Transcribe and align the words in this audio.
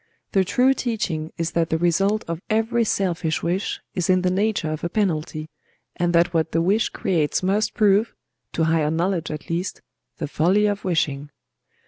The 0.31 0.43
true 0.43 0.73
teaching 0.73 1.31
is 1.37 1.51
that 1.51 1.69
the 1.69 1.77
result 1.77 2.23
of 2.27 2.41
every 2.49 2.83
selfish 2.83 3.43
wish 3.43 3.81
is 3.93 4.09
in 4.09 4.23
the 4.23 4.31
nature 4.31 4.71
of 4.71 4.83
a 4.83 4.89
penalty, 4.89 5.47
and 5.95 6.11
that 6.13 6.33
what 6.33 6.53
the 6.53 6.61
wish 6.63 6.89
creates 6.89 7.43
must 7.43 7.75
prove—to 7.75 8.63
higher 8.63 8.89
knowledge 8.89 9.29
at 9.29 9.47
least—the 9.51 10.27
folly 10.27 10.65
of 10.65 10.83
wishing." 10.83 11.29